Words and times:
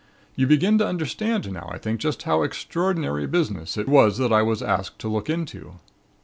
You 0.33 0.47
begin 0.47 0.79
to 0.79 0.87
understand 0.87 1.51
now, 1.51 1.69
I 1.71 1.77
think, 1.77 1.99
just 1.99 2.23
how 2.23 2.41
extraordinary 2.41 3.25
a 3.25 3.27
business 3.27 3.77
it 3.77 3.87
was 3.87 4.17
that 4.17 4.33
I 4.33 4.41
was 4.41 4.63
asked 4.63 4.97
to 5.01 5.07
look 5.07 5.29
into. 5.29 5.73